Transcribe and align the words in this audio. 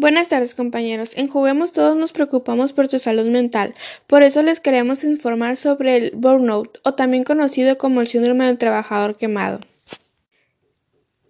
Buenas 0.00 0.28
tardes 0.28 0.54
compañeros. 0.54 1.10
En 1.16 1.26
Juguemos 1.26 1.72
todos 1.72 1.96
nos 1.96 2.12
preocupamos 2.12 2.72
por 2.72 2.86
tu 2.86 3.00
salud 3.00 3.26
mental. 3.26 3.74
Por 4.06 4.22
eso 4.22 4.42
les 4.42 4.60
queremos 4.60 5.02
informar 5.02 5.56
sobre 5.56 5.96
el 5.96 6.12
burnout 6.14 6.78
o 6.84 6.94
también 6.94 7.24
conocido 7.24 7.78
como 7.78 8.00
el 8.00 8.06
síndrome 8.06 8.46
del 8.46 8.58
trabajador 8.58 9.16
quemado. 9.16 9.58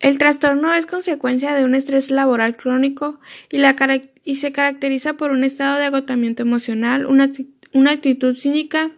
El 0.00 0.18
trastorno 0.18 0.74
es 0.74 0.84
consecuencia 0.84 1.54
de 1.54 1.64
un 1.64 1.74
estrés 1.74 2.10
laboral 2.10 2.58
crónico 2.58 3.18
y, 3.50 4.36
se 4.36 4.52
caracteriza 4.52 5.14
por 5.14 5.30
un 5.30 5.44
estado 5.44 5.78
de 5.78 5.86
agotamiento 5.86 6.42
emocional, 6.42 7.06
una 7.06 7.90
actitud 7.90 8.34
cínica 8.34 8.90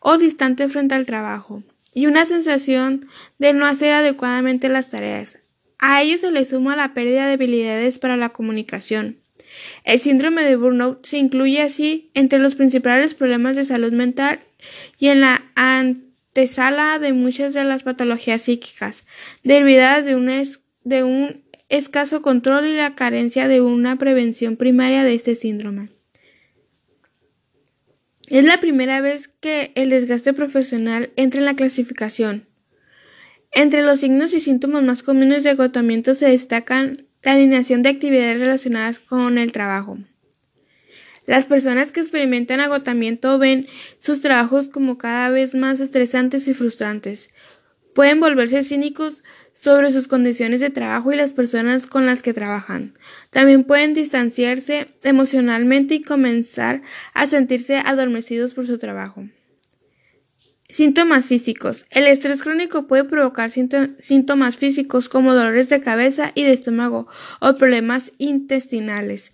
o 0.00 0.18
distante 0.18 0.68
frente 0.68 0.94
al 0.94 1.06
trabajo 1.06 1.62
y 1.94 2.04
una 2.04 2.26
sensación 2.26 3.08
de 3.38 3.54
no 3.54 3.64
hacer 3.64 3.92
adecuadamente 3.92 4.68
las 4.68 4.90
tareas. 4.90 5.38
A 5.80 6.02
ello 6.02 6.18
se 6.18 6.30
le 6.30 6.44
suma 6.44 6.76
la 6.76 6.92
pérdida 6.92 7.26
de 7.26 7.32
habilidades 7.32 7.98
para 7.98 8.18
la 8.18 8.28
comunicación. 8.28 9.16
El 9.84 9.98
síndrome 9.98 10.44
de 10.44 10.56
burnout 10.56 11.04
se 11.04 11.16
incluye 11.18 11.62
así 11.62 12.10
entre 12.14 12.38
los 12.38 12.54
principales 12.54 13.14
problemas 13.14 13.56
de 13.56 13.64
salud 13.64 13.92
mental 13.92 14.38
y 14.98 15.08
en 15.08 15.22
la 15.22 15.42
antesala 15.54 16.98
de 16.98 17.14
muchas 17.14 17.54
de 17.54 17.64
las 17.64 17.82
patologías 17.82 18.42
psíquicas, 18.42 19.04
derivadas 19.42 20.04
de 20.04 20.16
un, 20.16 20.30
de 20.84 21.02
un 21.02 21.42
escaso 21.70 22.20
control 22.20 22.66
y 22.66 22.76
la 22.76 22.94
carencia 22.94 23.48
de 23.48 23.62
una 23.62 23.96
prevención 23.96 24.56
primaria 24.56 25.02
de 25.02 25.14
este 25.14 25.34
síndrome. 25.34 25.88
Es 28.28 28.44
la 28.44 28.60
primera 28.60 29.00
vez 29.00 29.28
que 29.28 29.72
el 29.74 29.90
desgaste 29.90 30.34
profesional 30.34 31.10
entra 31.16 31.40
en 31.40 31.46
la 31.46 31.54
clasificación. 31.54 32.44
Entre 33.52 33.82
los 33.82 34.00
signos 34.00 34.32
y 34.32 34.40
síntomas 34.40 34.82
más 34.84 35.02
comunes 35.02 35.42
de 35.42 35.50
agotamiento 35.50 36.14
se 36.14 36.28
destacan 36.28 36.98
la 37.22 37.32
alineación 37.32 37.82
de 37.82 37.88
actividades 37.88 38.40
relacionadas 38.40 39.00
con 39.00 39.38
el 39.38 39.52
trabajo. 39.52 39.98
Las 41.26 41.46
personas 41.46 41.92
que 41.92 42.00
experimentan 42.00 42.60
agotamiento 42.60 43.38
ven 43.38 43.66
sus 43.98 44.20
trabajos 44.20 44.68
como 44.68 44.98
cada 44.98 45.28
vez 45.30 45.54
más 45.54 45.80
estresantes 45.80 46.48
y 46.48 46.54
frustrantes. 46.54 47.28
Pueden 47.94 48.20
volverse 48.20 48.62
cínicos 48.62 49.24
sobre 49.52 49.90
sus 49.90 50.08
condiciones 50.08 50.60
de 50.60 50.70
trabajo 50.70 51.12
y 51.12 51.16
las 51.16 51.32
personas 51.32 51.86
con 51.86 52.06
las 52.06 52.22
que 52.22 52.32
trabajan. 52.32 52.94
También 53.30 53.64
pueden 53.64 53.94
distanciarse 53.94 54.86
emocionalmente 55.02 55.96
y 55.96 56.02
comenzar 56.02 56.82
a 57.14 57.26
sentirse 57.26 57.76
adormecidos 57.76 58.54
por 58.54 58.66
su 58.66 58.78
trabajo. 58.78 59.24
Síntomas 60.72 61.28
físicos. 61.28 61.86
El 61.90 62.06
estrés 62.06 62.42
crónico 62.42 62.86
puede 62.86 63.04
provocar 63.04 63.50
síntomas 63.50 64.56
físicos 64.56 65.08
como 65.08 65.34
dolores 65.34 65.68
de 65.68 65.80
cabeza 65.80 66.30
y 66.34 66.44
de 66.44 66.52
estómago 66.52 67.08
o 67.40 67.54
problemas 67.54 68.12
intestinales. 68.18 69.32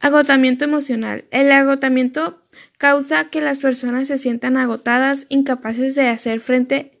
Agotamiento 0.00 0.64
emocional. 0.64 1.24
El 1.30 1.50
agotamiento 1.50 2.42
causa 2.78 3.28
que 3.30 3.40
las 3.40 3.58
personas 3.58 4.08
se 4.08 4.18
sientan 4.18 4.56
agotadas, 4.56 5.26
incapaces 5.28 5.94
de 5.94 6.08
hacer 6.08 6.40
frente 6.40 7.00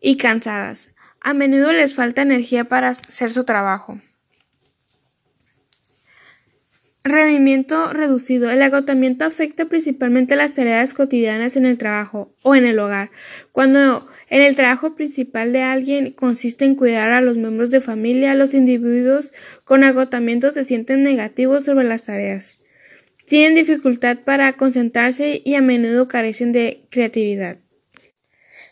y 0.00 0.16
cansadas. 0.16 0.88
A 1.20 1.34
menudo 1.34 1.72
les 1.72 1.94
falta 1.94 2.22
energía 2.22 2.64
para 2.64 2.88
hacer 2.88 3.30
su 3.30 3.44
trabajo. 3.44 4.00
Rendimiento 7.02 7.88
reducido. 7.88 8.50
El 8.50 8.60
agotamiento 8.60 9.24
afecta 9.24 9.64
principalmente 9.64 10.36
las 10.36 10.54
tareas 10.54 10.92
cotidianas 10.92 11.56
en 11.56 11.64
el 11.64 11.78
trabajo 11.78 12.34
o 12.42 12.54
en 12.54 12.66
el 12.66 12.78
hogar. 12.78 13.10
Cuando 13.52 14.06
en 14.28 14.42
el 14.42 14.54
trabajo 14.54 14.94
principal 14.94 15.54
de 15.54 15.62
alguien 15.62 16.12
consiste 16.12 16.66
en 16.66 16.74
cuidar 16.74 17.10
a 17.12 17.22
los 17.22 17.38
miembros 17.38 17.70
de 17.70 17.80
familia, 17.80 18.34
los 18.34 18.52
individuos 18.52 19.32
con 19.64 19.82
agotamiento 19.82 20.50
se 20.50 20.64
sienten 20.64 21.02
negativos 21.02 21.64
sobre 21.64 21.86
las 21.86 22.02
tareas. 22.02 22.56
Tienen 23.26 23.54
dificultad 23.54 24.18
para 24.18 24.52
concentrarse 24.52 25.40
y 25.42 25.54
a 25.54 25.62
menudo 25.62 26.06
carecen 26.06 26.52
de 26.52 26.84
creatividad. 26.90 27.56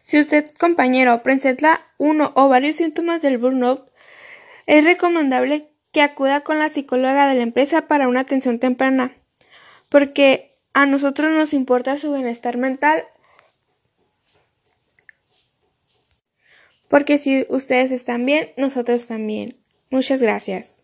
Si 0.03 0.19
usted, 0.19 0.45
compañero, 0.59 1.23
presenta 1.23 1.81
uno 1.97 2.33
o 2.35 2.51
varios 2.51 2.77
síntomas 2.77 3.23
del 3.23 3.39
burnout, 3.39 3.89
es 4.67 4.85
recomendable 4.85 5.69
acuda 6.01 6.43
con 6.43 6.59
la 6.59 6.69
psicóloga 6.69 7.29
de 7.29 7.35
la 7.35 7.43
empresa 7.43 7.87
para 7.87 8.09
una 8.09 8.21
atención 8.21 8.59
temprana, 8.59 9.17
porque 9.89 10.53
a 10.73 10.87
nosotros 10.87 11.31
nos 11.31 11.53
importa 11.53 11.97
su 11.97 12.13
bienestar 12.13 12.57
mental, 12.57 13.05
porque 16.89 17.19
si 17.19 17.47
ustedes 17.51 17.93
están 17.93 18.25
bien, 18.25 18.51
nosotros 18.57 19.07
también. 19.07 19.55
Muchas 19.91 20.23
gracias. 20.23 20.83